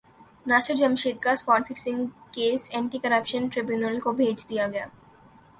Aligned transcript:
ناصر 0.45 0.75
جمشید 0.75 1.19
کا 1.21 1.31
spot 1.31 1.67
fixing 1.67 2.05
case 2.31 2.69
anti 2.73 2.99
corruption 2.99 3.47
tribunal 3.47 3.99
کو 3.99 4.11
بھیج 4.13 4.47
دیاگیا 4.49 4.85